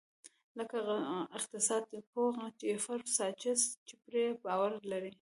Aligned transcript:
لکه 0.57 0.75
اقتصاد 1.37 1.85
پوه 2.11 2.33
جیفري 2.61 3.07
ساچس 3.17 3.61
چې 3.87 3.93
پرې 4.03 4.23
باور 4.45 4.71
لري. 4.91 5.09